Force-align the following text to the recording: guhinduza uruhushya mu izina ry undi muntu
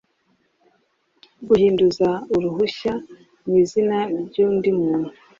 guhinduza 1.47 2.09
uruhushya 2.35 2.93
mu 3.45 3.53
izina 3.63 3.97
ry 4.27 4.37
undi 4.47 4.69
muntu 4.79 5.09